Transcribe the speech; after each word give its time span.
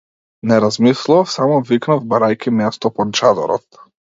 Не 0.51 0.55
размислував, 0.63 1.29
само 1.35 1.61
викнав 1.69 2.01
барајќи 2.15 2.55
место 2.63 2.95
под 2.99 3.17
чадорот. 3.21 3.83